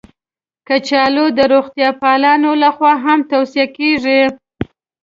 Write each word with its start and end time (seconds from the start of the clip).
کچالو 0.67 1.25
د 1.37 1.39
روغتیا 1.53 1.89
پالانو 2.01 2.51
لخوا 2.63 2.93
هم 3.05 3.19
توصیه 3.31 3.65
کېږي 3.77 4.21